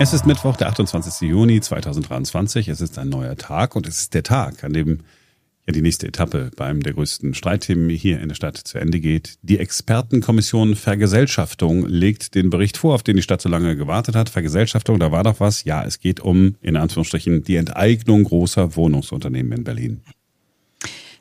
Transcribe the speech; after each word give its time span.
Es 0.00 0.12
ist 0.12 0.26
Mittwoch, 0.26 0.54
der 0.54 0.68
28. 0.68 1.28
Juni 1.28 1.60
2023. 1.60 2.68
Es 2.68 2.80
ist 2.80 2.98
ein 2.98 3.08
neuer 3.08 3.34
Tag 3.34 3.74
und 3.74 3.88
es 3.88 4.02
ist 4.02 4.14
der 4.14 4.22
Tag, 4.22 4.62
an 4.62 4.72
dem 4.72 5.00
ja 5.66 5.72
die 5.72 5.82
nächste 5.82 6.06
Etappe 6.06 6.52
beim 6.56 6.84
der 6.84 6.94
größten 6.94 7.34
Streitthemen 7.34 7.90
hier 7.90 8.20
in 8.20 8.28
der 8.28 8.36
Stadt 8.36 8.56
zu 8.56 8.78
Ende 8.78 9.00
geht. 9.00 9.38
Die 9.42 9.58
Expertenkommission 9.58 10.76
Vergesellschaftung 10.76 11.84
legt 11.84 12.36
den 12.36 12.48
Bericht 12.48 12.76
vor, 12.76 12.94
auf 12.94 13.02
den 13.02 13.16
die 13.16 13.22
Stadt 13.22 13.42
so 13.42 13.48
lange 13.48 13.76
gewartet 13.76 14.14
hat. 14.14 14.28
Vergesellschaftung, 14.28 15.00
da 15.00 15.10
war 15.10 15.24
doch 15.24 15.40
was. 15.40 15.64
Ja, 15.64 15.82
es 15.82 15.98
geht 15.98 16.20
um, 16.20 16.54
in 16.60 16.76
Anführungsstrichen, 16.76 17.42
die 17.42 17.56
Enteignung 17.56 18.22
großer 18.22 18.76
Wohnungsunternehmen 18.76 19.50
in 19.58 19.64
Berlin. 19.64 20.00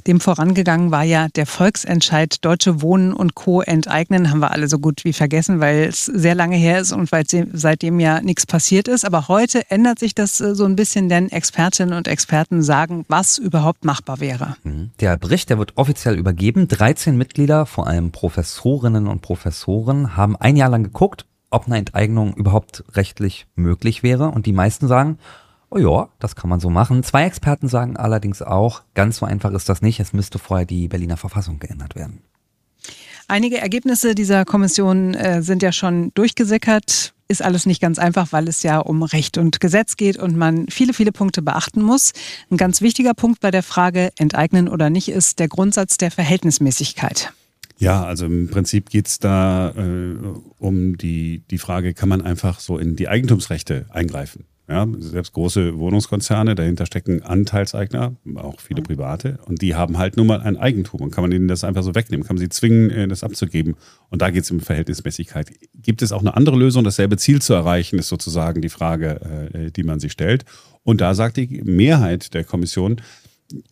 Dem 0.08 0.22
vorangegangen 0.22 0.90
war 0.90 1.04
ja 1.04 1.28
der 1.28 1.46
Volksentscheid 1.46 2.46
Deutsche 2.46 2.82
Wohnen 2.82 3.12
und 3.12 3.36
Co. 3.36 3.62
enteignen. 3.62 4.32
Haben 4.32 4.40
wir 4.40 4.52
alle 4.52 4.70
so 4.70 4.80
gut 4.80 5.04
wie 5.04 5.12
vergessen, 5.12 5.60
weil 5.60 5.84
es 5.84 6.06
sehr 6.06 6.34
lange 6.34 6.56
her 6.56 6.80
ist 6.80 6.94
und 6.94 7.12
weil 7.12 7.26
seitdem 7.52 8.00
ja 8.00 8.22
nichts 8.22 8.46
passiert 8.46 8.88
ist. 8.88 9.04
Aber 9.04 9.28
heute 9.28 9.70
ändert 9.70 10.00
sich 10.00 10.16
das 10.16 10.40
äh, 10.40 10.56
so 10.56 10.64
ein 10.64 10.78
bisschen, 10.78 11.10
denn 11.10 11.30
Expertinnen 11.30 11.94
und 11.94 12.08
Experten 12.08 12.64
sagen, 12.64 13.04
was 13.10 13.38
überhaupt 13.38 13.84
machbar 13.84 14.22
wäre. 14.22 14.56
Mhm. 14.64 14.92
Der 15.02 15.18
Bericht, 15.18 15.50
der 15.50 15.58
wird 15.58 15.74
offiziell 15.76 16.18
übergeben. 16.18 16.70
13 16.70 17.18
Mitglieder, 17.18 17.66
vor 17.66 17.88
allem 17.88 18.14
Professorinnen 18.14 19.08
und 19.08 19.22
Professoren, 19.22 20.16
haben 20.16 20.38
ein 20.38 20.56
Jahr 20.56 20.70
lang 20.70 20.84
geguckt, 20.84 21.26
ob 21.50 21.66
eine 21.66 21.78
Enteignung 21.78 22.34
überhaupt 22.34 22.86
rechtlich 22.94 23.46
möglich 23.56 24.04
wäre. 24.04 24.30
Und 24.30 24.46
die 24.46 24.54
meisten 24.54 24.88
sagen, 24.88 25.18
Oh 25.70 25.78
ja, 25.78 26.10
das 26.20 26.36
kann 26.36 26.50
man 26.50 26.60
so 26.60 26.70
machen. 26.70 27.04
Zwei 27.04 27.26
Experten 27.26 27.68
sagen 27.68 27.98
allerdings 27.98 28.42
auch, 28.42 28.84
ganz 28.94 29.18
so 29.18 29.26
einfach 29.26 29.52
ist 29.52 29.68
das 29.68 29.82
nicht. 29.82 30.00
Es 30.00 30.14
müsste 30.14 30.40
vorher 30.40 30.66
die 30.66 30.88
Berliner 30.88 31.18
Verfassung 31.18 31.60
geändert 31.60 31.96
werden. 31.96 32.22
Einige 33.28 33.58
Ergebnisse 33.58 34.16
dieser 34.16 34.46
Kommission 34.46 35.14
äh, 35.14 35.42
sind 35.42 35.62
ja 35.62 35.74
schon 35.74 36.12
durchgesickert. 36.14 37.14
Ist 37.28 37.42
alles 37.42 37.66
nicht 37.66 37.82
ganz 37.82 38.00
einfach, 38.00 38.32
weil 38.32 38.48
es 38.48 38.64
ja 38.64 38.80
um 38.80 39.04
Recht 39.04 39.38
und 39.38 39.60
Gesetz 39.60 39.98
geht 39.98 40.18
und 40.18 40.38
man 40.38 40.68
viele, 40.70 40.94
viele 40.94 41.12
Punkte 41.12 41.42
beachten 41.42 41.82
muss. 41.82 42.14
Ein 42.50 42.56
ganz 42.56 42.80
wichtiger 42.80 43.14
Punkt 43.14 43.42
bei 43.42 43.52
der 43.52 43.64
Frage, 43.64 44.12
enteignen 44.18 44.70
oder 44.70 44.90
nicht, 44.90 45.10
ist 45.10 45.40
der 45.40 45.50
Grundsatz 45.50 45.98
der 45.98 46.10
Verhältnismäßigkeit. 46.10 47.34
Ja, 47.80 48.06
also 48.06 48.26
im 48.26 48.50
Prinzip 48.50 48.90
geht's 48.90 49.20
da 49.20 49.72
äh, 49.72 50.16
um 50.58 50.98
die, 50.98 51.44
die 51.52 51.58
Frage, 51.58 51.94
kann 51.94 52.08
man 52.08 52.22
einfach 52.22 52.62
so 52.62 52.78
in 52.78 52.96
die 52.96 53.10
Eigentumsrechte 53.10 53.88
eingreifen? 53.90 54.46
Ja, 54.70 54.86
selbst 55.00 55.32
große 55.32 55.80
Wohnungskonzerne, 55.80 56.54
dahinter 56.54 56.86
stecken 56.86 57.24
Anteilseigner, 57.24 58.18
auch 58.36 58.60
viele 58.60 58.82
private, 58.82 59.40
und 59.46 59.62
die 59.62 59.76
haben 59.76 59.98
halt 59.98 60.18
nun 60.18 60.28
mal 60.28 60.42
ein 60.42 60.58
Eigentum 60.58 61.00
und 61.00 61.12
kann 61.12 61.22
man 61.22 61.32
ihnen 61.32 61.48
das 61.48 61.64
einfach 61.64 61.84
so 61.84 61.96
wegnehmen, 61.96 62.26
kann 62.28 62.36
man 62.36 62.42
sie 62.42 62.50
zwingen, 62.50 62.90
äh, 62.90 63.08
das 63.08 63.24
abzugeben. 63.24 63.76
Und 64.10 64.22
da 64.22 64.30
geht 64.30 64.44
es 64.44 64.52
um 64.52 64.60
Verhältnismäßigkeit. 64.60 65.54
Gibt 65.74 66.02
es 66.02 66.12
auch 66.12 66.20
eine 66.20 66.36
andere 66.36 66.58
Lösung, 66.58 66.84
dasselbe 66.84 67.16
Ziel 67.16 67.42
zu 67.42 67.54
erreichen, 67.54 67.98
ist 67.98 68.10
sozusagen 68.10 68.62
die 68.62 68.68
Frage, 68.68 69.50
äh, 69.54 69.72
die 69.72 69.84
man 69.84 70.02
sich 70.02 70.12
stellt. 70.12 70.44
Und 70.84 71.00
da 71.00 71.14
sagt 71.14 71.38
die 71.38 71.62
Mehrheit 71.64 72.34
der 72.34 72.44
Kommission, 72.44 72.98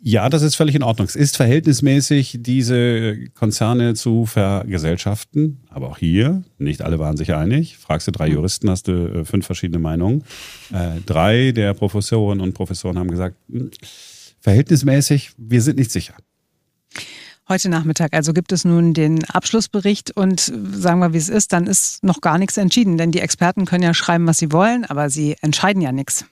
ja, 0.01 0.29
das 0.29 0.41
ist 0.41 0.55
völlig 0.55 0.75
in 0.75 0.83
Ordnung. 0.83 1.07
Es 1.07 1.15
ist 1.15 1.35
verhältnismäßig, 1.35 2.37
diese 2.39 3.17
Konzerne 3.33 3.93
zu 3.93 4.25
vergesellschaften. 4.25 5.63
Aber 5.69 5.89
auch 5.89 5.97
hier, 5.97 6.43
nicht 6.57 6.81
alle 6.81 6.99
waren 6.99 7.17
sich 7.17 7.33
einig. 7.33 7.77
Fragst 7.77 8.07
du 8.07 8.11
drei. 8.11 8.27
Juristen, 8.27 8.69
hast 8.69 8.87
du 8.87 9.07
äh, 9.07 9.25
fünf 9.25 9.45
verschiedene 9.45 9.79
Meinungen. 9.79 10.23
Äh, 10.71 11.01
drei 11.05 11.51
der 11.51 11.73
Professorinnen 11.73 12.41
und 12.41 12.53
Professoren 12.53 12.97
haben 12.97 13.11
gesagt, 13.11 13.35
hm, 13.49 13.71
verhältnismäßig, 14.39 15.31
wir 15.37 15.61
sind 15.61 15.77
nicht 15.77 15.91
sicher. 15.91 16.13
Heute 17.47 17.69
Nachmittag 17.69 18.13
also 18.13 18.33
gibt 18.33 18.51
es 18.51 18.65
nun 18.65 18.93
den 18.93 19.23
Abschlussbericht 19.25 20.17
und 20.17 20.39
sagen 20.39 20.99
wir, 20.99 21.13
wie 21.13 21.17
es 21.17 21.29
ist, 21.29 21.53
dann 21.53 21.67
ist 21.67 22.03
noch 22.03 22.21
gar 22.21 22.39
nichts 22.39 22.57
entschieden, 22.57 22.97
denn 22.97 23.11
die 23.11 23.19
Experten 23.19 23.65
können 23.65 23.83
ja 23.83 23.93
schreiben, 23.93 24.25
was 24.25 24.39
sie 24.39 24.51
wollen, 24.51 24.83
aber 24.85 25.11
sie 25.11 25.35
entscheiden 25.41 25.81
ja 25.81 25.91
nichts. 25.91 26.25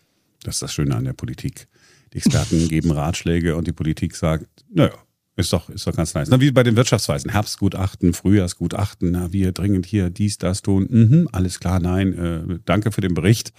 Das 0.43 0.55
ist 0.55 0.61
das 0.63 0.73
Schöne 0.73 0.95
an 0.95 1.05
der 1.05 1.13
Politik. 1.13 1.67
Die 2.13 2.17
Experten 2.17 2.67
geben 2.69 2.91
Ratschläge 2.91 3.55
und 3.55 3.67
die 3.67 3.73
Politik 3.73 4.15
sagt, 4.15 4.47
naja, 4.71 4.93
ist 5.35 5.51
doch, 5.51 5.69
ist 5.69 5.87
doch 5.87 5.95
ganz 5.95 6.13
nice. 6.13 6.29
Na, 6.29 6.39
wie 6.39 6.51
bei 6.51 6.61
den 6.61 6.75
Wirtschaftsweisen. 6.75 7.31
Herbstgutachten, 7.31 8.13
Frühjahrsgutachten, 8.13 9.11
na, 9.11 9.33
wir 9.33 9.51
dringend 9.51 9.85
hier 9.85 10.09
dies, 10.11 10.37
das 10.37 10.61
tun. 10.61 10.87
Mhm, 10.89 11.29
alles 11.31 11.59
klar, 11.59 11.79
nein, 11.79 12.13
äh, 12.13 12.59
danke 12.65 12.91
für 12.91 13.01
den 13.01 13.15
Bericht. 13.15 13.51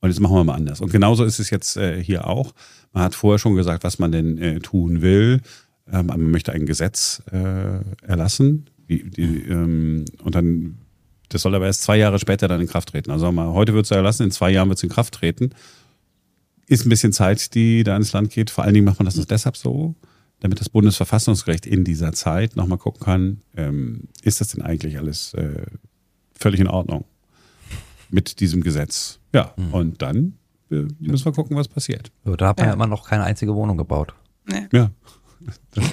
Und 0.00 0.10
jetzt 0.10 0.20
machen 0.20 0.36
wir 0.36 0.44
mal 0.44 0.54
anders. 0.54 0.80
Und 0.80 0.92
genauso 0.92 1.24
ist 1.24 1.40
es 1.40 1.50
jetzt 1.50 1.76
äh, 1.76 2.02
hier 2.02 2.28
auch. 2.28 2.54
Man 2.92 3.02
hat 3.02 3.14
vorher 3.14 3.38
schon 3.38 3.56
gesagt, 3.56 3.82
was 3.82 3.98
man 3.98 4.12
denn 4.12 4.38
äh, 4.38 4.60
tun 4.60 5.02
will. 5.02 5.40
Ähm, 5.90 6.06
man 6.06 6.30
möchte 6.30 6.52
ein 6.52 6.66
Gesetz 6.66 7.22
äh, 7.32 7.80
erlassen. 8.06 8.70
Die, 8.88 9.10
die, 9.10 9.48
ähm, 9.48 10.04
und 10.22 10.34
dann, 10.34 10.78
das 11.28 11.42
soll 11.42 11.56
aber 11.56 11.66
erst 11.66 11.82
zwei 11.82 11.96
Jahre 11.96 12.20
später 12.20 12.46
dann 12.46 12.60
in 12.60 12.68
Kraft 12.68 12.90
treten. 12.90 13.10
Also 13.10 13.32
mal, 13.32 13.48
heute 13.48 13.74
wird 13.74 13.86
es 13.86 13.90
erlassen, 13.90 14.24
in 14.24 14.30
zwei 14.30 14.50
Jahren 14.50 14.68
wird 14.68 14.78
es 14.78 14.84
in 14.84 14.90
Kraft 14.90 15.14
treten 15.14 15.50
ist 16.68 16.84
ein 16.84 16.88
bisschen 16.88 17.12
Zeit, 17.12 17.54
die 17.54 17.84
da 17.84 17.96
ins 17.96 18.12
Land 18.12 18.30
geht. 18.30 18.50
Vor 18.50 18.64
allen 18.64 18.74
Dingen 18.74 18.86
macht 18.86 18.98
man 18.98 19.06
das 19.06 19.14
deshalb 19.26 19.56
so, 19.56 19.94
damit 20.40 20.60
das 20.60 20.68
Bundesverfassungsgericht 20.68 21.66
in 21.66 21.84
dieser 21.84 22.12
Zeit 22.12 22.56
nochmal 22.56 22.78
gucken 22.78 23.00
kann, 23.00 23.40
ähm, 23.56 24.08
ist 24.22 24.40
das 24.40 24.48
denn 24.48 24.62
eigentlich 24.62 24.98
alles 24.98 25.34
äh, 25.34 25.66
völlig 26.32 26.60
in 26.60 26.68
Ordnung 26.68 27.04
mit 28.10 28.40
diesem 28.40 28.62
Gesetz? 28.62 29.18
Ja, 29.32 29.54
mhm. 29.56 29.74
und 29.74 30.02
dann 30.02 30.34
äh, 30.70 30.86
müssen 30.98 31.24
wir 31.24 31.32
gucken, 31.32 31.56
was 31.56 31.68
passiert. 31.68 32.10
Da 32.24 32.48
hat 32.48 32.58
man 32.58 32.68
ja. 32.68 32.74
immer 32.74 32.86
noch 32.86 33.08
keine 33.08 33.24
einzige 33.24 33.54
Wohnung 33.54 33.76
gebaut. 33.76 34.14
Nee. 34.46 34.66
Ja. 34.72 34.90
Das, 35.46 35.84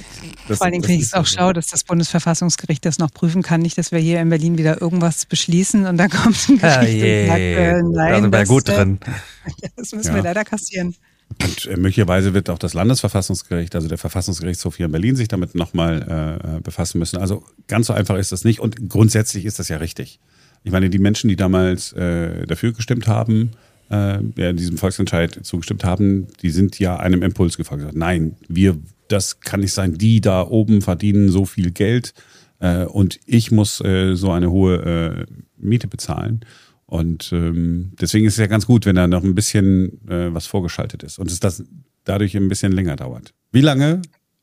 das, 0.47 0.57
Vor 0.57 0.65
allen 0.65 0.73
Dingen 0.73 0.83
finde 0.83 0.99
ich 0.99 1.07
es 1.07 1.13
auch 1.13 1.25
schlau, 1.25 1.53
dass 1.53 1.67
das 1.67 1.83
Bundesverfassungsgericht 1.83 2.83
das 2.85 2.97
noch 2.97 3.11
prüfen 3.11 3.41
kann. 3.41 3.61
Nicht, 3.61 3.77
dass 3.77 3.91
wir 3.91 3.99
hier 3.99 4.19
in 4.19 4.29
Berlin 4.29 4.57
wieder 4.57 4.81
irgendwas 4.81 5.25
beschließen 5.25 5.85
und 5.85 5.97
dann 5.97 6.09
kommt 6.09 6.37
ein 6.49 6.57
Gericht 6.57 7.01
ja, 7.01 7.05
je, 7.05 7.21
und 7.21 7.27
sagt, 7.27 7.39
äh, 7.39 7.83
nein, 7.83 7.93
da 7.93 8.21
sind 8.21 8.31
wir 8.33 8.39
das, 8.39 8.49
gut 8.49 8.67
drin. 8.67 8.99
Das 9.75 9.91
müssen 9.91 10.07
ja. 10.09 10.15
wir 10.15 10.23
leider 10.23 10.43
kassieren. 10.45 10.95
Und 11.41 11.65
äh, 11.65 11.77
möglicherweise 11.77 12.33
wird 12.33 12.49
auch 12.49 12.59
das 12.59 12.73
Landesverfassungsgericht, 12.73 13.75
also 13.75 13.87
der 13.87 13.97
Verfassungsgerichtshof 13.97 14.77
hier 14.77 14.85
in 14.85 14.91
Berlin, 14.91 15.15
sich 15.15 15.27
damit 15.27 15.55
nochmal 15.55 16.37
äh, 16.57 16.61
befassen 16.61 16.99
müssen. 16.99 17.17
Also 17.17 17.43
ganz 17.67 17.87
so 17.87 17.93
einfach 17.93 18.17
ist 18.17 18.31
das 18.31 18.43
nicht. 18.43 18.59
Und 18.59 18.89
grundsätzlich 18.89 19.45
ist 19.45 19.59
das 19.59 19.69
ja 19.69 19.77
richtig. 19.77 20.19
Ich 20.63 20.71
meine, 20.71 20.89
die 20.89 20.99
Menschen, 20.99 21.27
die 21.27 21.35
damals 21.35 21.91
äh, 21.93 22.45
dafür 22.45 22.71
gestimmt 22.71 23.07
haben, 23.07 23.51
äh, 23.91 24.19
ja, 24.35 24.53
diesem 24.53 24.77
Volksentscheid 24.77 25.39
zugestimmt 25.43 25.83
haben, 25.83 26.27
die 26.41 26.49
sind 26.49 26.79
ja 26.79 26.97
einem 26.97 27.21
Impuls 27.21 27.57
gefolgt. 27.57 27.95
Nein, 27.95 28.35
wir 28.47 28.77
das 29.07 29.39
kann 29.39 29.59
nicht 29.59 29.73
sein, 29.73 29.95
die 29.95 30.21
da 30.21 30.47
oben 30.47 30.81
verdienen 30.81 31.29
so 31.29 31.45
viel 31.45 31.71
Geld 31.71 32.13
äh, 32.59 32.85
und 32.85 33.19
ich 33.25 33.51
muss 33.51 33.81
äh, 33.81 34.15
so 34.15 34.31
eine 34.31 34.49
hohe 34.51 35.25
äh, 35.27 35.33
Miete 35.57 35.87
bezahlen. 35.87 36.41
Und 36.85 37.31
ähm, 37.33 37.93
deswegen 37.99 38.25
ist 38.25 38.33
es 38.33 38.39
ja 38.39 38.47
ganz 38.47 38.67
gut, 38.67 38.85
wenn 38.85 38.95
da 38.95 39.07
noch 39.07 39.23
ein 39.23 39.35
bisschen 39.35 40.07
äh, 40.07 40.33
was 40.33 40.45
vorgeschaltet 40.45 41.03
ist 41.03 41.17
und 41.17 41.31
es 41.31 41.39
das 41.39 41.63
dadurch 42.03 42.35
ein 42.37 42.49
bisschen 42.49 42.71
länger 42.71 42.95
dauert. 42.95 43.33
Wie 43.51 43.61
lange? 43.61 44.01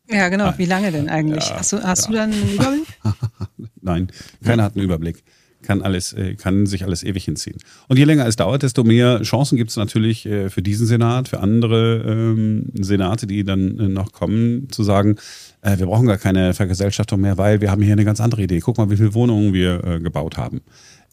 Ja, 0.09 0.29
genau. 0.29 0.53
Wie 0.57 0.65
lange 0.65 0.91
denn 0.91 1.09
eigentlich? 1.09 1.49
Ja, 1.49 1.59
hast 1.59 1.73
du, 1.73 1.83
hast 1.83 2.07
ja. 2.07 2.11
du 2.11 2.17
dann 2.17 2.33
einen 2.33 2.55
Überblick? 2.55 2.87
Nein, 3.81 4.11
keiner 4.45 4.65
hat 4.65 4.75
einen 4.75 4.85
Überblick 4.85 5.23
kann 5.63 5.83
alles, 5.83 6.13
äh, 6.13 6.35
kann 6.35 6.67
sich 6.67 6.85
alles 6.85 7.03
ewig 7.03 7.25
hinziehen. 7.25 7.59
Und 7.89 7.99
je 7.99 8.05
länger 8.05 8.27
es 8.27 8.37
dauert, 8.37 8.63
desto 8.63 8.85
mehr 8.85 9.23
Chancen 9.23 9.57
gibt 9.57 9.71
es 9.71 9.77
natürlich 9.77 10.27
äh, 10.27 10.51
für 10.51 10.63
diesen 10.63 10.87
Senat, 10.87 11.29
für 11.29 11.41
andere 11.41 12.03
ähm, 12.07 12.67
Senate, 12.75 13.27
die 13.27 13.45
dann 13.45 13.79
äh, 13.79 13.89
noch 13.89 14.13
kommen, 14.13 14.69
zu 14.71 14.83
sagen, 14.83 15.17
äh, 15.63 15.79
wir 15.79 15.87
brauchen 15.87 16.07
gar 16.07 16.19
keine 16.19 16.55
Vergesellschaftung 16.55 17.21
mehr, 17.21 17.39
weil 17.39 17.61
wir 17.61 17.71
haben 17.71 17.83
hier 17.83 17.93
eine 17.93 18.05
ganz 18.05 18.21
andere 18.21 18.43
Idee. 18.43 18.61
Guck 18.61 18.79
mal, 18.79 18.91
wie 18.91 18.97
viele 18.97 19.15
Wohnungen 19.15 19.53
wir 19.53 19.85
äh, 19.85 20.01
gebaut 20.01 20.37
haben. 20.37 20.63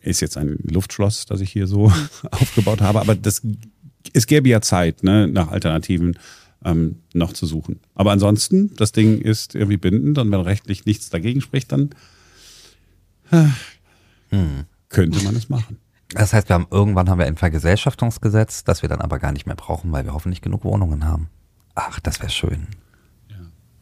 Ist 0.02 0.22
jetzt 0.22 0.38
ein 0.38 0.58
Luftschloss, 0.64 1.25
das 1.25 1.41
ich 1.41 1.52
hier 1.52 1.68
so 1.68 1.91
aufgebaut 2.31 2.81
habe, 2.81 3.02
aber 3.02 3.16
das, 3.16 3.41
es 4.14 4.28
gäbe 4.28 4.47
ja 4.50 4.62
Zeit, 4.62 5.03
ne, 5.03 5.28
nach 5.28 5.52
Alternativen 5.52 6.18
ähm, 6.64 6.97
noch 7.14 7.34
zu 7.34 7.46
suchen. 7.46 7.79
Aber 7.96 8.12
ansonsten, 8.12 8.74
das 8.75 8.91
Ding 8.91 9.19
ist 9.19 9.56
irgendwie 9.56 9.78
bindend 9.78 10.18
und 10.18 10.31
wenn 10.31 10.40
rechtlich 10.41 10.85
nichts 10.85 11.09
dagegen 11.09 11.41
spricht, 11.41 11.72
dann 11.72 11.90
hm. 14.29 14.65
Könnte 14.89 15.23
man 15.23 15.35
es 15.35 15.49
machen. 15.49 15.78
Das 16.09 16.34
heißt, 16.34 16.49
wir 16.49 16.53
haben 16.53 16.67
irgendwann 16.72 17.09
haben 17.09 17.19
wir 17.19 17.25
ein 17.25 17.35
Vergesellschaftungsgesetz, 17.35 18.63
das 18.63 18.81
wir 18.81 18.90
dann 18.90 19.02
aber 19.02 19.19
gar 19.19 19.31
nicht 19.31 19.46
mehr 19.46 19.55
brauchen, 19.55 19.91
weil 19.91 20.05
wir 20.05 20.13
hoffentlich 20.13 20.41
genug 20.41 20.63
Wohnungen 20.63 21.05
haben. 21.05 21.28
Ach, 21.75 21.99
das 21.99 22.19
wäre 22.19 22.29
schön. 22.29 22.67
Ja. 23.29 23.35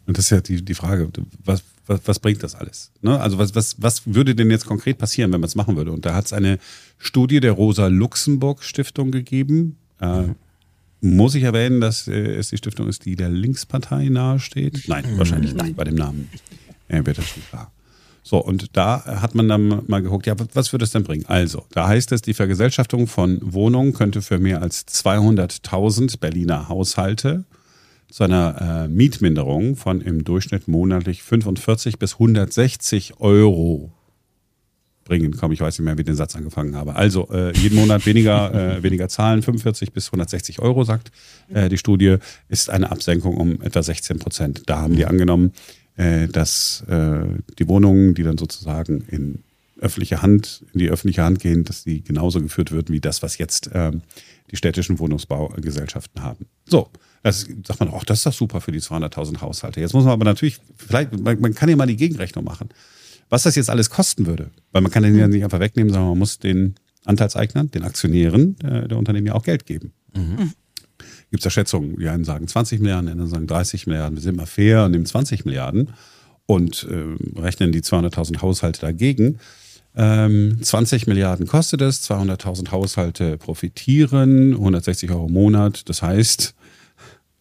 Und 0.08 0.18
das 0.18 0.26
ist 0.26 0.32
ja 0.32 0.42
die, 0.42 0.66
die 0.66 0.74
Frage, 0.74 1.10
was, 1.44 1.64
was, 1.86 2.02
was 2.06 2.20
bringt 2.20 2.42
das 2.42 2.56
alles? 2.56 2.92
Ne? 3.02 3.20
Also 3.20 3.38
was, 3.38 3.54
was, 3.54 3.76
was 3.80 4.02
würde 4.06 4.34
denn 4.34 4.50
jetzt 4.50 4.66
konkret 4.66 4.98
passieren, 4.98 5.32
wenn 5.32 5.40
man 5.40 5.48
es 5.48 5.56
machen 5.56 5.76
würde? 5.76 5.92
Und 5.92 6.06
da 6.06 6.16
hat 6.16 6.26
es 6.26 6.34
eine 6.34 6.58
Studie 6.98 7.40
der 7.40 7.52
Rosa-Luxemburg-Stiftung 7.52 9.12
gegeben. 9.12 9.78
Äh, 10.02 10.24
mhm. 10.24 10.36
Muss 11.02 11.36
ich 11.36 11.44
erwähnen, 11.44 11.80
dass 11.80 12.08
äh, 12.08 12.36
es 12.36 12.50
die 12.50 12.58
Stiftung 12.58 12.88
ist, 12.88 13.06
die 13.06 13.16
der 13.16 13.30
Linkspartei 13.30 14.10
nahesteht? 14.10 14.86
Nein, 14.88 15.06
mhm. 15.14 15.20
wahrscheinlich 15.20 15.54
nicht 15.54 15.76
bei 15.76 15.84
dem 15.84 15.96
Namen. 15.96 16.28
Er 16.88 17.06
wird 17.06 17.20
das 17.20 17.28
schon 17.28 17.44
klar. 17.44 17.72
So, 18.28 18.40
und 18.40 18.76
da 18.76 19.06
hat 19.06 19.36
man 19.36 19.48
dann 19.48 19.84
mal 19.86 20.02
geguckt, 20.02 20.26
ja, 20.26 20.34
was 20.56 20.72
würde 20.74 20.84
es 20.84 20.90
denn 20.90 21.04
bringen? 21.04 21.26
Also, 21.28 21.64
da 21.74 21.88
heißt 21.88 22.12
es, 22.12 22.24
die 22.24 22.34
Vergesellschaftung 22.34 23.06
von 23.06 23.38
Wohnungen 23.44 23.94
könnte 23.94 24.24
für 24.24 24.40
mehr 24.40 24.64
als 24.64 24.88
200.000 24.88 26.20
Berliner 26.20 26.68
Haushalte 26.68 27.46
zu 28.10 28.24
einer 28.24 28.86
äh, 28.86 28.88
Mietminderung 28.88 29.76
von 29.76 30.02
im 30.02 30.24
Durchschnitt 30.24 30.68
monatlich 30.68 31.22
45 31.22 32.00
bis 32.00 32.14
160 32.14 33.20
Euro 33.20 33.92
bringen. 35.04 35.38
Komm, 35.40 35.52
ich 35.52 35.62
weiß 35.62 35.78
nicht 35.78 35.86
mehr, 35.86 35.96
wie 35.96 36.02
ich 36.02 36.08
den 36.08 36.16
Satz 36.16 36.36
angefangen 36.36 36.76
habe. 36.76 36.96
Also 36.96 37.30
äh, 37.30 37.56
jeden 37.56 37.76
Monat 37.76 38.08
weniger, 38.08 38.78
äh, 38.78 38.82
weniger 38.82 39.08
zahlen, 39.08 39.44
45 39.44 39.94
bis 39.94 40.08
160 40.08 40.62
Euro, 40.62 40.84
sagt 40.84 41.12
äh, 41.54 41.70
die 41.70 41.78
Studie, 41.78 42.18
ist 42.50 42.72
eine 42.72 42.92
Absenkung 42.92 43.38
um 43.38 43.62
etwa 43.62 43.84
16 43.84 44.18
Prozent. 44.18 44.64
Da 44.66 44.82
haben 44.82 44.96
die 44.96 45.06
angenommen, 45.06 45.52
äh, 45.98 46.28
dass 46.28 46.84
äh, 46.88 47.26
die 47.58 47.68
Wohnungen, 47.68 48.14
die 48.14 48.24
dann 48.24 48.38
sozusagen 48.38 49.02
in 49.10 49.44
öffentliche 49.80 50.22
Hand, 50.22 50.64
in 50.74 50.80
die 50.80 50.90
öffentliche 50.90 51.24
Hand 51.24 51.40
gehen, 51.40 51.64
dass 51.64 51.84
die 51.84 52.04
genauso 52.04 52.42
geführt 52.42 52.72
wird 52.72 52.90
wie 52.90 53.02
das, 53.02 53.22
was 53.22 53.38
jetzt 53.38 53.68
äh, 53.74 53.92
die 54.52 54.56
städtischen 54.56 55.00
Wohnungsbaugesellschaften 55.00 56.22
haben. 56.22 56.46
So, 56.66 56.90
das 57.24 57.48
sagt 57.66 57.80
man, 57.80 57.92
ach, 57.94 58.04
das 58.04 58.20
ist 58.20 58.26
doch 58.26 58.34
super 58.34 58.62
für 58.62 58.72
die 58.72 58.80
200.000 58.80 59.42
Haushalte. 59.42 59.82
Jetzt 59.82 59.94
muss 59.94 60.04
man 60.04 60.14
aber 60.14 60.26
natürlich, 60.26 60.60
vielleicht, 60.78 61.18
man, 61.20 61.40
man, 61.40 61.54
kann 61.54 61.70
ja 61.70 61.76
mal 61.76 61.88
die 61.88 61.96
Gegenrechnung 61.96 62.46
machen. 62.46 62.70
Was 63.30 63.44
das 63.44 63.56
jetzt 63.56 63.70
alles 63.70 63.90
kosten 63.90 64.28
würde, 64.28 64.52
weil 64.72 64.82
man 64.82 64.92
kann 64.92 65.04
den 65.04 65.18
ja 65.18 65.28
nicht 65.28 65.44
einfach 65.44 65.60
wegnehmen, 65.60 65.92
sondern 65.92 66.10
man 66.10 66.20
muss 66.20 66.38
den 66.38 66.76
Anteilseignern, 67.04 67.72
den 67.72 67.84
Aktionären 67.84 68.56
der, 68.58 68.88
der 68.88 68.98
Unternehmen 68.98 69.28
ja 69.28 69.34
auch 69.34 69.44
Geld 69.44 69.66
geben. 69.66 69.94
Mhm. 70.16 70.54
Gibt 71.36 71.42
es 71.42 71.44
da 71.44 71.50
Schätzungen, 71.50 71.98
die 72.00 72.08
einen 72.08 72.24
sagen 72.24 72.48
20 72.48 72.80
Milliarden, 72.80 73.08
die 73.08 73.12
anderen 73.12 73.30
sagen 73.30 73.46
30 73.46 73.88
Milliarden, 73.88 74.16
wir 74.16 74.22
sind 74.22 74.36
immer 74.36 74.48
fair 74.48 74.86
und 74.86 74.92
nehmen 74.92 75.06
20 75.06 75.44
Milliarden 75.44 75.90
und 76.46 76.88
äh, 76.90 77.38
rechnen 77.38 77.74
die 77.74 77.82
200.000 77.82 78.42
Haushalte 78.42 78.80
dagegen. 78.80 79.40
Ähm, 79.98 80.58
20 80.62 81.08
Milliarden 81.08 81.46
kostet 81.46 81.82
es, 81.82 82.10
200.000 82.10 82.72
Haushalte 82.72 83.38
profitieren, 83.38 84.54
160 84.54 85.12
Euro 85.12 85.28
im 85.28 85.34
Monat. 85.34 85.90
Das 85.90 86.02
heißt, 86.02 86.56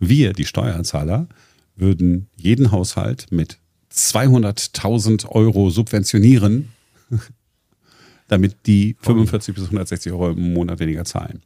wir, 0.00 0.32
die 0.32 0.44
Steuerzahler, 0.44 1.28
würden 1.76 2.26
jeden 2.34 2.72
Haushalt 2.72 3.26
mit 3.30 3.58
200.000 3.92 5.28
Euro 5.28 5.70
subventionieren, 5.70 6.72
damit 8.26 8.56
die 8.66 8.96
45 9.02 9.54
bis 9.54 9.64
160 9.66 10.10
Euro 10.10 10.30
im 10.30 10.52
Monat 10.52 10.80
weniger 10.80 11.04
zahlen. 11.04 11.42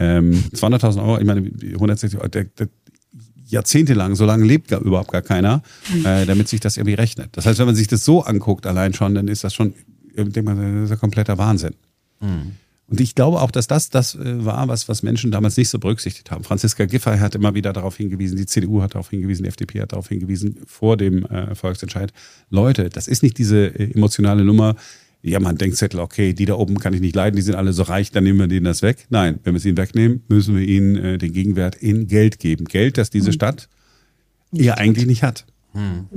Ähm, 0.00 0.32
200.000 0.54 0.98
Euro, 0.98 1.18
ich 1.18 1.26
meine, 1.26 1.42
160 1.74 2.18
Euro, 2.18 2.28
der, 2.28 2.44
der, 2.44 2.68
jahrzehntelang, 3.46 4.14
so 4.14 4.24
lange 4.24 4.46
lebt 4.46 4.68
gar, 4.68 4.80
überhaupt 4.80 5.12
gar 5.12 5.20
keiner, 5.20 5.62
äh, 6.04 6.24
damit 6.24 6.48
sich 6.48 6.60
das 6.60 6.78
irgendwie 6.78 6.94
rechnet. 6.94 7.36
Das 7.36 7.44
heißt, 7.44 7.58
wenn 7.58 7.66
man 7.66 7.74
sich 7.74 7.86
das 7.86 8.04
so 8.04 8.22
anguckt, 8.22 8.66
allein 8.66 8.94
schon, 8.94 9.14
dann 9.14 9.28
ist 9.28 9.44
das 9.44 9.52
schon, 9.52 9.74
denkt 10.16 10.44
man, 10.44 10.56
das 10.76 10.84
ist 10.84 10.90
ja 10.90 10.96
kompletter 10.96 11.36
Wahnsinn. 11.36 11.74
Mhm. 12.20 12.52
Und 12.86 13.00
ich 13.00 13.14
glaube 13.14 13.40
auch, 13.40 13.50
dass 13.50 13.66
das 13.66 13.90
das 13.90 14.14
äh, 14.14 14.44
war, 14.44 14.66
was, 14.68 14.88
was 14.88 15.02
Menschen 15.02 15.30
damals 15.30 15.56
nicht 15.56 15.68
so 15.68 15.78
berücksichtigt 15.78 16.30
haben. 16.30 16.44
Franziska 16.44 16.86
Giffey 16.86 17.18
hat 17.18 17.34
immer 17.34 17.54
wieder 17.54 17.72
darauf 17.72 17.96
hingewiesen, 17.96 18.38
die 18.38 18.46
CDU 18.46 18.82
hat 18.82 18.94
darauf 18.94 19.10
hingewiesen, 19.10 19.42
die 19.44 19.48
FDP 19.48 19.82
hat 19.82 19.92
darauf 19.92 20.08
hingewiesen, 20.08 20.56
vor 20.66 20.96
dem 20.96 21.24
äh, 21.26 21.54
Volksentscheid. 21.54 22.12
Leute, 22.48 22.88
das 22.88 23.06
ist 23.06 23.22
nicht 23.22 23.36
diese 23.36 23.66
äh, 23.66 23.92
emotionale 23.92 24.44
Nummer, 24.44 24.76
ja, 25.22 25.38
man 25.38 25.56
denkt 25.56 25.76
Zettel, 25.76 26.00
okay, 26.00 26.32
die 26.32 26.46
da 26.46 26.54
oben 26.54 26.78
kann 26.78 26.94
ich 26.94 27.00
nicht 27.00 27.14
leiden, 27.14 27.36
die 27.36 27.42
sind 27.42 27.54
alle 27.54 27.72
so 27.72 27.82
reich, 27.82 28.10
dann 28.10 28.24
nehmen 28.24 28.38
wir 28.38 28.46
denen 28.46 28.64
das 28.64 28.82
weg. 28.82 29.06
Nein, 29.10 29.38
wenn 29.44 29.54
wir 29.54 29.58
es 29.58 29.64
ihnen 29.64 29.76
wegnehmen, 29.76 30.22
müssen 30.28 30.56
wir 30.56 30.66
ihnen 30.66 30.96
äh, 30.96 31.18
den 31.18 31.32
Gegenwert 31.32 31.76
in 31.76 32.06
Geld 32.06 32.38
geben. 32.38 32.64
Geld, 32.64 32.96
das 32.96 33.10
diese 33.10 33.26
hm. 33.26 33.32
Stadt 33.32 33.68
ja 34.52 34.74
eigentlich 34.74 35.06
nicht 35.06 35.22
hat. 35.22 35.46
Hm. 35.72 36.08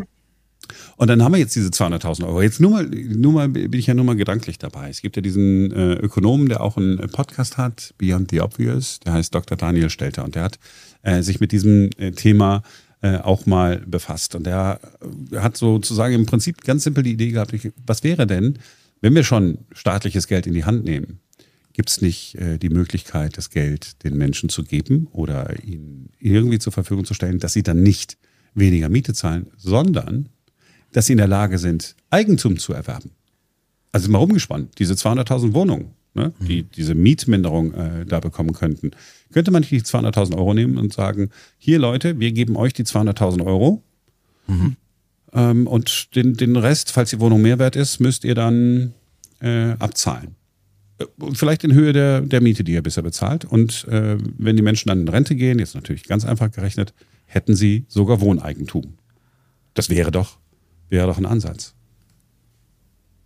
Und 0.95 1.09
dann 1.09 1.21
haben 1.21 1.33
wir 1.33 1.39
jetzt 1.39 1.55
diese 1.55 1.69
200.000 1.69 2.25
Euro. 2.25 2.41
Jetzt 2.41 2.61
nur 2.61 2.71
mal, 2.71 2.85
nur 2.85 3.33
mal 3.33 3.49
bin 3.49 3.73
ich 3.73 3.87
ja 3.87 3.93
nur 3.93 4.05
mal 4.05 4.15
gedanklich 4.15 4.57
dabei. 4.57 4.89
Es 4.89 5.01
gibt 5.01 5.15
ja 5.15 5.21
diesen 5.21 5.71
äh, 5.71 5.93
Ökonomen, 5.93 6.47
der 6.47 6.61
auch 6.61 6.77
einen 6.77 6.97
Podcast 7.09 7.57
hat, 7.57 7.93
Beyond 7.97 8.31
the 8.31 8.41
Obvious, 8.41 8.99
der 9.01 9.13
heißt 9.13 9.35
Dr. 9.35 9.57
Daniel 9.57 9.89
Stelter 9.89 10.23
und 10.23 10.35
der 10.35 10.43
hat 10.43 10.59
äh, 11.01 11.21
sich 11.21 11.39
mit 11.39 11.51
diesem 11.51 11.89
äh, 11.97 12.11
Thema 12.11 12.63
äh, 13.01 13.17
auch 13.17 13.45
mal 13.45 13.83
befasst. 13.85 14.35
Und 14.35 14.45
der 14.45 14.79
hat 15.35 15.57
sozusagen 15.57 16.13
im 16.13 16.25
Prinzip 16.25 16.63
ganz 16.63 16.85
simpel 16.85 17.03
die 17.03 17.11
Idee 17.11 17.31
gehabt, 17.31 17.53
was 17.85 18.03
wäre 18.03 18.25
denn, 18.25 18.59
wenn 19.03 19.15
wir 19.15 19.25
schon 19.25 19.57
staatliches 19.73 20.27
Geld 20.27 20.47
in 20.47 20.53
die 20.53 20.63
Hand 20.63 20.85
nehmen, 20.85 21.19
gibt 21.73 21.89
es 21.89 22.01
nicht 22.01 22.35
äh, 22.35 22.57
die 22.57 22.69
Möglichkeit, 22.69 23.37
das 23.37 23.49
Geld 23.49 24.01
den 24.05 24.15
Menschen 24.15 24.47
zu 24.47 24.63
geben 24.63 25.07
oder 25.11 25.61
ihnen 25.61 26.09
irgendwie 26.19 26.57
zur 26.57 26.71
Verfügung 26.71 27.03
zu 27.03 27.13
stellen, 27.13 27.37
dass 27.37 27.51
sie 27.51 27.63
dann 27.63 27.83
nicht 27.83 28.17
weniger 28.53 28.87
Miete 28.87 29.13
zahlen, 29.13 29.47
sondern 29.57 30.29
dass 30.93 31.07
sie 31.07 31.13
in 31.13 31.17
der 31.17 31.27
Lage 31.27 31.57
sind, 31.57 31.97
Eigentum 32.11 32.57
zu 32.57 32.71
erwerben. 32.71 33.11
Also 33.91 34.09
mal 34.09 34.19
rumgespannt, 34.19 34.79
diese 34.79 34.93
200.000 34.93 35.53
Wohnungen, 35.53 35.91
ne, 36.13 36.31
mhm. 36.39 36.45
die 36.45 36.63
diese 36.63 36.95
Mietminderung 36.95 37.73
äh, 37.73 38.05
da 38.05 38.21
bekommen 38.21 38.53
könnten, 38.53 38.91
könnte 39.33 39.51
man 39.51 39.63
nicht 39.63 39.71
die 39.71 39.81
200.000 39.81 40.37
Euro 40.37 40.53
nehmen 40.53 40.77
und 40.77 40.93
sagen, 40.93 41.29
hier 41.57 41.77
Leute, 41.77 42.21
wir 42.21 42.31
geben 42.31 42.55
euch 42.55 42.71
die 42.71 42.85
200.000 42.85 43.45
Euro 43.45 43.83
mhm. 44.47 44.77
Ähm, 45.33 45.67
und 45.67 46.15
den, 46.15 46.35
den 46.35 46.55
Rest, 46.55 46.91
falls 46.91 47.09
die 47.09 47.19
Wohnung 47.19 47.41
mehr 47.41 47.59
wert 47.59 47.75
ist, 47.75 47.99
müsst 47.99 48.23
ihr 48.23 48.35
dann 48.35 48.93
äh, 49.41 49.71
abzahlen. 49.79 50.35
Äh, 50.99 51.05
vielleicht 51.33 51.63
in 51.63 51.73
Höhe 51.73 51.93
der, 51.93 52.21
der 52.21 52.41
Miete, 52.41 52.63
die 52.63 52.73
ihr 52.73 52.83
bisher 52.83 53.03
bezahlt. 53.03 53.45
Und 53.45 53.87
äh, 53.87 54.17
wenn 54.37 54.55
die 54.55 54.61
Menschen 54.61 54.89
dann 54.89 55.01
in 55.01 55.07
Rente 55.07 55.35
gehen, 55.35 55.59
jetzt 55.59 55.75
natürlich 55.75 56.03
ganz 56.03 56.25
einfach 56.25 56.51
gerechnet, 56.51 56.93
hätten 57.25 57.55
sie 57.55 57.85
sogar 57.87 58.21
Wohneigentum. 58.21 58.93
Das 59.73 59.89
wäre 59.89 60.11
doch 60.11 60.37
wäre 60.93 61.07
doch 61.07 61.17
ein 61.17 61.25
Ansatz. 61.25 61.73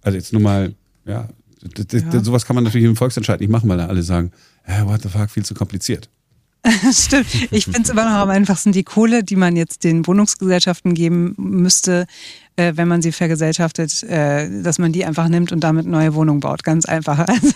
Also 0.01 0.17
jetzt 0.17 0.33
nur 0.33 0.41
mal, 0.41 0.73
ja, 1.05 1.27
ja. 1.61 2.23
sowas 2.23 2.45
kann 2.45 2.55
man 2.55 2.63
natürlich 2.63 2.87
im 2.87 2.95
Volksentscheid 2.95 3.39
nicht 3.39 3.49
machen, 3.49 3.69
weil 3.69 3.77
da 3.77 3.87
alle 3.87 4.03
sagen, 4.03 4.31
hey, 4.63 4.85
what 4.85 5.01
the 5.03 5.09
fuck, 5.09 5.29
viel 5.29 5.45
zu 5.45 5.53
kompliziert. 5.53 6.09
Stimmt. 6.91 7.27
Ich 7.51 7.65
finde 7.65 7.83
es 7.83 7.89
immer 7.89 8.05
noch 8.05 8.17
am 8.17 8.29
einfachsten 8.29 8.71
die 8.71 8.83
Kohle, 8.83 9.23
die 9.23 9.35
man 9.35 9.55
jetzt 9.55 9.83
den 9.83 10.05
Wohnungsgesellschaften 10.05 10.93
geben 10.93 11.33
müsste, 11.37 12.07
äh, 12.55 12.73
wenn 12.75 12.87
man 12.87 13.01
sie 13.01 13.11
vergesellschaftet, 13.11 14.03
äh, 14.03 14.61
dass 14.61 14.79
man 14.79 14.91
die 14.91 15.05
einfach 15.05 15.27
nimmt 15.29 15.51
und 15.51 15.61
damit 15.63 15.85
neue 15.85 16.13
Wohnungen 16.13 16.39
baut. 16.39 16.63
Ganz 16.63 16.85
einfach. 16.85 17.25
Also, 17.37 17.53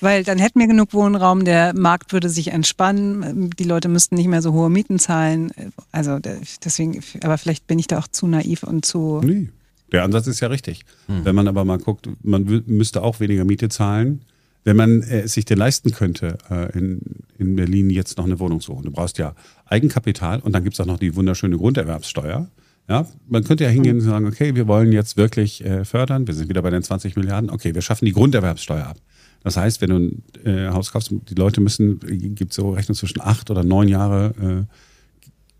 weil 0.00 0.24
dann 0.24 0.38
hätten 0.38 0.60
wir 0.60 0.66
genug 0.66 0.94
Wohnraum, 0.94 1.44
der 1.44 1.74
Markt 1.74 2.12
würde 2.12 2.30
sich 2.30 2.48
entspannen, 2.52 3.50
die 3.50 3.64
Leute 3.64 3.88
müssten 3.88 4.14
nicht 4.14 4.28
mehr 4.28 4.40
so 4.40 4.52
hohe 4.52 4.70
Mieten 4.70 4.98
zahlen. 4.98 5.50
Also 5.92 6.18
deswegen, 6.64 7.02
aber 7.22 7.36
vielleicht 7.36 7.66
bin 7.66 7.78
ich 7.78 7.86
da 7.86 7.98
auch 7.98 8.08
zu 8.08 8.26
naiv 8.26 8.62
und 8.62 8.86
zu. 8.86 9.20
Nee. 9.22 9.48
Der 9.92 10.04
Ansatz 10.04 10.26
ist 10.26 10.40
ja 10.40 10.48
richtig. 10.48 10.84
Hm. 11.06 11.24
Wenn 11.24 11.34
man 11.34 11.48
aber 11.48 11.64
mal 11.64 11.78
guckt, 11.78 12.08
man 12.22 12.62
müsste 12.66 13.02
auch 13.02 13.20
weniger 13.20 13.44
Miete 13.44 13.68
zahlen 13.68 14.22
wenn 14.64 14.76
man 14.76 15.02
äh, 15.02 15.26
sich 15.26 15.44
denn 15.44 15.58
leisten 15.58 15.92
könnte, 15.92 16.38
äh, 16.50 16.76
in, 16.76 17.00
in 17.38 17.56
Berlin 17.56 17.90
jetzt 17.90 18.18
noch 18.18 18.26
eine 18.26 18.38
Wohnung 18.38 18.60
holen. 18.60 18.84
Du 18.84 18.90
brauchst 18.90 19.18
ja 19.18 19.34
Eigenkapital 19.66 20.40
und 20.40 20.52
dann 20.52 20.64
gibt 20.64 20.74
es 20.74 20.80
auch 20.80 20.86
noch 20.86 20.98
die 20.98 21.16
wunderschöne 21.16 21.56
Grunderwerbssteuer. 21.56 22.48
Ja, 22.88 23.06
man 23.28 23.44
könnte 23.44 23.64
ja 23.64 23.70
hingehen 23.70 23.98
und 23.98 24.02
sagen, 24.02 24.26
okay, 24.26 24.56
wir 24.56 24.66
wollen 24.66 24.90
jetzt 24.90 25.16
wirklich 25.16 25.64
äh, 25.64 25.84
fördern, 25.84 26.26
wir 26.26 26.34
sind 26.34 26.48
wieder 26.48 26.62
bei 26.62 26.70
den 26.70 26.82
20 26.82 27.14
Milliarden, 27.16 27.48
okay, 27.48 27.74
wir 27.74 27.82
schaffen 27.82 28.04
die 28.04 28.12
Grunderwerbssteuer 28.12 28.84
ab. 28.84 28.96
Das 29.42 29.56
heißt, 29.56 29.80
wenn 29.80 29.90
du 29.90 29.96
ein 29.96 30.22
äh, 30.44 30.68
Haus 30.70 30.92
kaufst, 30.92 31.12
die 31.28 31.34
Leute 31.34 31.60
müssen, 31.60 32.00
gibt 32.34 32.52
so 32.52 32.70
Rechnung 32.70 32.96
zwischen 32.96 33.20
acht 33.20 33.50
oder 33.50 33.64
neun 33.64 33.88
Jahre 33.88 34.66
äh, 34.68 34.74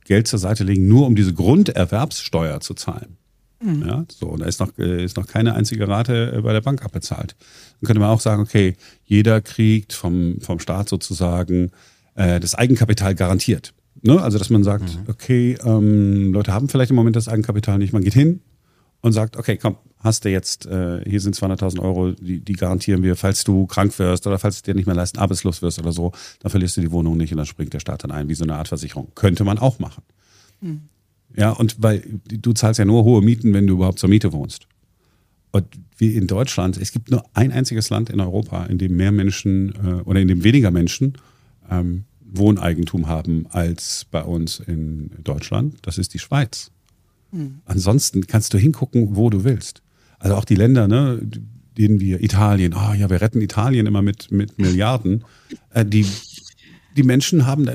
Geld 0.07 0.27
zur 0.27 0.41
Seite 0.41 0.65
legen, 0.65 0.89
nur 0.89 1.07
um 1.07 1.15
diese 1.15 1.33
Grunderwerbssteuer 1.33 2.61
zu 2.61 2.75
zahlen. 2.75 3.17
Mhm. 3.63 3.87
Ja, 3.87 4.05
so, 4.09 4.27
und 4.27 4.41
da 4.41 4.47
ist 4.47 4.61
noch, 4.61 4.77
äh, 4.79 5.05
ist 5.05 5.17
noch 5.17 5.27
keine 5.27 5.55
einzige 5.55 5.87
Rate 5.87 6.33
äh, 6.37 6.41
bei 6.41 6.53
der 6.53 6.63
Bank 6.63 6.85
abbezahlt. 6.85 7.37
Dann 7.81 7.87
könnte 7.87 8.01
man 8.01 8.09
auch 8.11 8.21
sagen, 8.21 8.43
okay, 8.43 8.77
jeder 9.05 9.41
kriegt 9.41 9.93
vom, 9.93 10.41
vom 10.41 10.61
Staat 10.61 10.89
sozusagen 10.89 11.71
äh, 12.15 12.41
das 12.41 12.55
Eigenkapital 12.55 13.15
garantiert. 13.15 13.75
Ne? 14.03 14.21
Also, 14.21 14.39
dass 14.39 14.51
man 14.51 14.65
sagt, 14.65 14.85
mhm. 14.85 15.09
okay, 15.09 15.59
ähm, 15.63 16.33
Leute 16.33 16.55
haben 16.55 16.69
vielleicht 16.69 16.91
im 16.91 16.97
Moment 16.97 17.17
das 17.17 17.29
Eigenkapital 17.29 17.79
nicht, 17.79 17.93
man 17.93 18.03
geht 18.03 18.15
hin 18.15 18.41
und 19.03 19.13
sagt, 19.13 19.37
okay, 19.37 19.59
komm, 19.59 19.77
hast 19.99 20.25
du 20.25 20.31
jetzt, 20.31 20.65
äh, 20.67 21.03
hier 21.07 21.21
sind 21.21 21.37
200.000 21.37 21.81
Euro, 21.81 22.13
die, 22.13 22.41
die 22.41 22.53
garantieren 22.55 23.03
wir, 23.03 23.17
falls 23.17 23.45
du 23.45 23.67
krank 23.67 23.99
wirst 23.99 24.27
oder 24.27 24.39
falls 24.39 24.63
du 24.63 24.71
dir 24.71 24.77
nicht 24.77 24.87
mehr 24.87 24.95
leisten, 24.95 25.19
arbeitslos 25.19 25.61
wirst 25.61 25.79
oder 25.79 25.93
so, 25.93 26.13
dann 26.41 26.51
verlierst 26.51 26.79
du 26.79 26.81
die 26.81 26.93
Wohnung 26.93 27.19
nicht 27.19 27.33
und 27.33 27.39
dann 27.39 27.47
springt 27.47 27.75
der 27.75 27.81
Staat 27.81 28.05
dann 28.05 28.11
ein, 28.11 28.29
wie 28.29 28.35
so 28.35 28.45
eine 28.45 28.55
Art 28.55 28.69
Versicherung. 28.69 29.13
Könnte 29.15 29.45
man 29.45 29.59
auch 29.59 29.79
machen. 29.79 30.03
Mhm. 30.61 30.89
Ja, 31.37 31.51
und 31.51 31.77
weil 31.81 32.03
du 32.27 32.53
zahlst 32.53 32.79
ja 32.79 32.85
nur 32.85 33.05
hohe 33.05 33.23
Mieten, 33.23 33.55
wenn 33.55 33.67
du 33.67 33.75
überhaupt 33.75 33.99
zur 33.99 34.09
Miete 34.09 34.33
wohnst. 34.33 34.67
Und 35.53 35.67
wie 35.97 36.15
in 36.17 36.27
Deutschland, 36.27 36.77
es 36.77 36.93
gibt 36.93 37.11
nur 37.11 37.25
ein 37.35 37.53
einziges 37.53 37.91
Land 37.91 38.11
in 38.11 38.21
Europa, 38.21 38.67
in 38.67 38.79
dem 38.79 38.97
mehr 38.97 39.13
Menschen 39.13 39.75
äh, 39.85 40.03
oder 40.03 40.21
in 40.21 40.29
dem 40.29 40.45
weniger 40.45 40.71
Menschen 40.71 41.15
ähm, 41.71 42.05
Wohneigentum 42.33 43.09
haben 43.09 43.47
als 43.51 44.07
bei 44.11 44.23
uns 44.23 44.61
in 44.61 45.11
Deutschland. 45.25 45.79
Das 45.83 45.99
ist 45.99 46.15
die 46.15 46.19
Schweiz. 46.19 46.71
Mhm. 47.33 47.61
Ansonsten 47.65 48.27
kannst 48.27 48.55
du 48.55 48.59
hingucken, 48.59 49.17
wo 49.17 49.31
du 49.31 49.45
willst. 49.45 49.83
Also 50.19 50.37
auch 50.37 50.45
die 50.45 50.55
Länder, 50.55 50.87
ne, 50.87 51.21
denen 51.77 52.01
wir 52.01 52.23
Italien, 52.23 52.75
oh 52.75 52.93
ja, 52.93 53.11
wir 53.11 53.21
retten 53.21 53.41
Italien 53.41 53.87
immer 53.87 54.03
mit, 54.03 54.31
mit 54.31 54.59
Milliarden. 54.59 55.25
Äh, 55.71 55.85
die, 55.85 56.07
die 56.97 57.03
Menschen 57.03 57.47
haben 57.47 57.69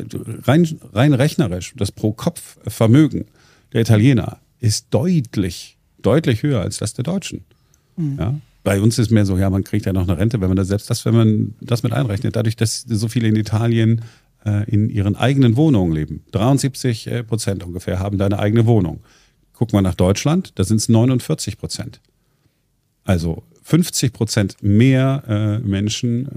rein, 0.43 0.67
rein 0.93 1.13
rechnerisch 1.13 1.73
das 1.75 1.91
Pro-Kopf-Vermögen 1.91 3.25
der 3.75 3.81
Italiener 3.81 4.39
ist 4.61 4.87
deutlich, 4.91 5.77
deutlich 6.01 6.43
höher 6.43 6.61
als 6.61 6.77
das 6.77 6.93
der 6.93 7.03
Deutschen. 7.03 7.43
Mhm. 7.97 8.17
Ja? 8.17 8.39
Bei 8.63 8.79
uns 8.79 8.97
ist 8.97 9.11
mehr 9.11 9.25
so, 9.25 9.37
ja, 9.37 9.49
man 9.49 9.65
kriegt 9.65 9.85
ja 9.85 9.91
noch 9.91 10.07
eine 10.07 10.17
Rente, 10.17 10.39
wenn 10.39 10.47
man 10.47 10.55
das 10.55 10.69
selbst 10.69 10.89
das, 10.89 11.03
wenn 11.03 11.13
man 11.13 11.55
das 11.59 11.83
mit 11.83 11.91
einrechnet, 11.91 12.37
dadurch, 12.37 12.55
dass 12.55 12.81
so 12.81 13.09
viele 13.09 13.27
in 13.27 13.35
Italien 13.35 14.01
äh, 14.45 14.63
in 14.69 14.89
ihren 14.89 15.17
eigenen 15.17 15.57
Wohnungen 15.57 15.91
leben. 15.91 16.23
73 16.31 17.07
äh, 17.07 17.23
Prozent 17.23 17.63
ungefähr 17.65 17.99
haben 17.99 18.17
da 18.17 18.27
eine 18.27 18.39
eigene 18.39 18.65
Wohnung. 18.65 19.01
Guck 19.51 19.73
mal 19.73 19.81
nach 19.81 19.93
Deutschland, 19.93 20.53
da 20.55 20.63
sind 20.63 20.77
es 20.77 20.87
49 20.87 21.57
Prozent. 21.57 21.99
Also 23.03 23.43
50 23.63 24.13
Prozent 24.13 24.55
mehr 24.61 25.23
äh, 25.27 25.67
Menschen 25.67 26.31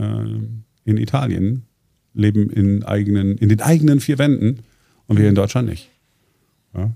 äh, 0.85 0.91
in 0.91 0.97
Italien 0.97 1.63
leben 2.15 2.51
in, 2.51 2.83
eigenen, 2.83 3.39
in 3.39 3.49
den 3.49 3.61
eigenen 3.61 4.01
vier 4.01 4.19
Wänden 4.19 4.65
und 5.07 5.19
wir 5.19 5.29
in 5.29 5.37
Deutschland 5.37 5.69
nicht. 5.69 5.89
Ja? 6.75 6.91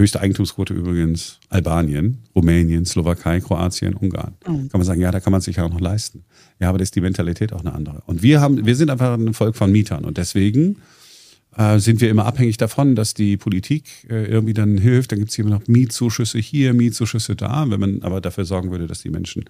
Höchste 0.00 0.20
Eigentumsquote 0.20 0.72
übrigens 0.72 1.40
Albanien, 1.50 2.22
Rumänien, 2.34 2.86
Slowakei, 2.86 3.40
Kroatien, 3.40 3.92
Ungarn. 3.92 4.34
Mhm. 4.46 4.70
Kann 4.70 4.80
man 4.80 4.84
sagen, 4.84 5.00
ja, 5.02 5.10
da 5.10 5.20
kann 5.20 5.30
man 5.30 5.42
sich 5.42 5.56
ja 5.56 5.64
auch 5.64 5.70
noch 5.70 5.80
leisten. 5.80 6.24
Ja, 6.58 6.70
aber 6.70 6.78
da 6.78 6.84
ist 6.84 6.96
die 6.96 7.02
Mentalität 7.02 7.52
auch 7.52 7.60
eine 7.60 7.74
andere. 7.74 8.02
Und 8.06 8.22
wir 8.22 8.40
haben, 8.40 8.64
wir 8.64 8.76
sind 8.76 8.88
einfach 8.88 9.12
ein 9.18 9.34
Volk 9.34 9.56
von 9.56 9.70
Mietern 9.70 10.06
und 10.06 10.16
deswegen 10.16 10.78
äh, 11.54 11.78
sind 11.78 12.00
wir 12.00 12.08
immer 12.08 12.24
abhängig 12.24 12.56
davon, 12.56 12.94
dass 12.94 13.12
die 13.12 13.36
Politik 13.36 14.06
äh, 14.08 14.24
irgendwie 14.24 14.54
dann 14.54 14.78
hilft. 14.78 15.12
Dann 15.12 15.18
gibt 15.18 15.32
es 15.32 15.38
immer 15.38 15.50
noch 15.50 15.66
Mietzuschüsse 15.66 16.38
hier, 16.38 16.72
Mietzuschüsse 16.72 17.36
da. 17.36 17.68
Wenn 17.68 17.80
man 17.80 18.02
aber 18.02 18.22
dafür 18.22 18.46
sorgen 18.46 18.70
würde, 18.70 18.86
dass 18.86 19.02
die 19.02 19.10
Menschen 19.10 19.44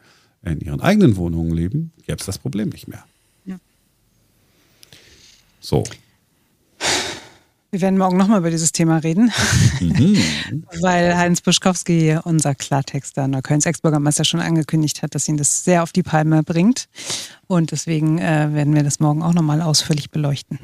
in 0.45 0.59
ihren 0.59 0.81
eigenen 0.81 1.15
Wohnungen 1.15 1.55
leben, 1.55 1.93
gäbe 2.07 2.19
es 2.19 2.27
das 2.27 2.39
Problem 2.39 2.71
nicht 2.71 2.89
mehr. 2.89 3.05
Ja. 3.45 3.61
So. 5.61 5.85
Wir 7.73 7.83
werden 7.83 7.99
morgen 7.99 8.17
nochmal 8.17 8.41
über 8.41 8.51
dieses 8.51 8.73
Thema 8.73 8.99
reden, 8.99 9.31
mhm. 9.81 10.19
weil 10.81 11.17
Heinz 11.17 11.41
Buschkowski, 11.41 12.19
unser 12.25 12.57
Klartexter, 12.57 13.29
Neuköllns 13.29 13.65
Ex-Bürgermeister, 13.65 14.25
schon 14.25 14.41
angekündigt 14.41 15.03
hat, 15.03 15.15
dass 15.15 15.29
ihn 15.29 15.37
das 15.37 15.63
sehr 15.63 15.85
auf 15.85 15.93
die 15.93 16.03
Palme 16.03 16.43
bringt. 16.43 16.89
Und 17.47 17.71
deswegen 17.71 18.19
äh, 18.19 18.49
werden 18.53 18.75
wir 18.75 18.83
das 18.83 18.99
morgen 18.99 19.23
auch 19.23 19.35
nochmal 19.35 19.63
ausführlich 19.63 20.11
beleuchten. 20.11 20.59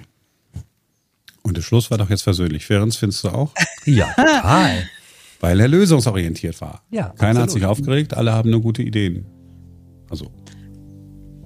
Und 1.42 1.56
der 1.56 1.62
Schluss 1.62 1.92
war 1.92 1.98
doch 1.98 2.10
jetzt 2.10 2.22
versöhnlich. 2.22 2.66
Ferenc, 2.66 2.94
findest 2.94 3.22
du 3.22 3.28
auch? 3.28 3.52
Ja, 3.84 4.12
total. 4.14 4.88
Weil 5.40 5.60
er 5.60 5.68
lösungsorientiert 5.68 6.60
war. 6.60 6.82
Ja, 6.90 7.10
Keiner 7.10 7.42
absolut. 7.42 7.42
hat 7.42 7.50
sich 7.50 7.64
aufgeregt, 7.66 8.14
alle 8.14 8.32
haben 8.32 8.50
nur 8.50 8.62
gute 8.62 8.82
Ideen. 8.82 9.26
Also. 10.10 10.32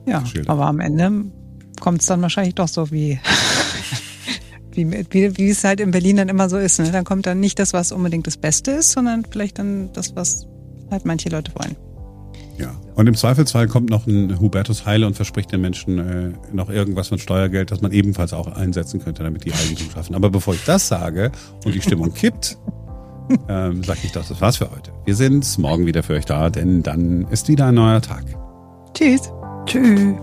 Ja, 0.06 0.24
aber 0.46 0.66
am 0.66 0.80
Ende 0.80 1.30
kommt 1.80 2.00
es 2.00 2.06
dann 2.06 2.22
wahrscheinlich 2.22 2.54
doch 2.54 2.68
so 2.68 2.90
wie, 2.90 3.20
wie, 4.72 4.90
wie, 5.10 5.36
wie, 5.36 5.50
es 5.50 5.64
halt 5.64 5.80
in 5.80 5.90
Berlin 5.90 6.16
dann 6.16 6.28
immer 6.28 6.48
so 6.48 6.58
ist. 6.58 6.78
Ne? 6.78 6.90
Dann 6.90 7.04
kommt 7.04 7.26
dann 7.26 7.40
nicht 7.40 7.58
das, 7.58 7.72
was 7.72 7.92
unbedingt 7.92 8.26
das 8.26 8.36
Beste 8.36 8.72
ist, 8.72 8.92
sondern 8.92 9.24
vielleicht 9.24 9.58
dann 9.58 9.92
das, 9.92 10.14
was 10.16 10.46
halt 10.90 11.04
manche 11.04 11.28
Leute 11.28 11.52
wollen. 11.54 11.76
Ja. 12.58 12.78
Und 12.94 13.06
im 13.06 13.14
Zweifelsfall 13.14 13.68
kommt 13.68 13.88
noch 13.88 14.06
ein 14.06 14.38
Hubertus 14.38 14.84
Heile 14.84 15.06
und 15.06 15.14
verspricht 15.14 15.50
den 15.50 15.62
Menschen 15.62 15.98
äh, 15.98 16.32
noch 16.52 16.68
irgendwas 16.68 17.10
mit 17.10 17.20
Steuergeld, 17.20 17.70
das 17.70 17.80
man 17.80 17.92
ebenfalls 17.92 18.34
auch 18.34 18.48
einsetzen 18.48 19.00
könnte, 19.00 19.22
damit 19.22 19.44
die 19.44 19.52
Eigentum 19.52 19.90
schaffen. 19.90 20.14
Aber 20.14 20.28
bevor 20.28 20.54
ich 20.54 20.64
das 20.64 20.86
sage 20.88 21.32
und 21.64 21.74
die 21.74 21.80
Stimmung 21.80 22.12
kippt, 22.12 22.58
ähm, 23.48 23.82
sage 23.82 24.00
ich 24.02 24.12
doch, 24.12 24.26
das 24.26 24.40
war's 24.40 24.58
für 24.58 24.70
heute. 24.70 24.92
Wir 25.06 25.16
sind 25.16 25.58
morgen 25.58 25.86
wieder 25.86 26.02
für 26.02 26.14
euch 26.14 26.26
da, 26.26 26.50
denn 26.50 26.82
dann 26.82 27.26
ist 27.30 27.48
wieder 27.48 27.66
ein 27.66 27.74
neuer 27.74 28.02
Tag. 28.02 28.24
Tschüss. 28.92 29.32
Tschüss. 29.64 30.14